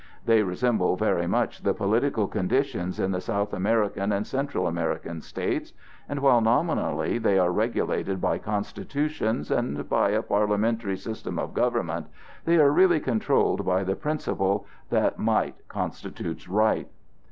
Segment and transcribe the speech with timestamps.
[0.25, 5.73] They resemble very much the political conditions in the South American and Central American states,
[6.09, 12.07] and while nominally they are regulated by constitutions and by a parliamentary system of government,
[12.45, 16.89] they are really controlled by the principle that "might constitutes right."